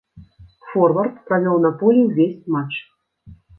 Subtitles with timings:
[0.69, 2.75] Форвард правёў на полі ўвесь матч.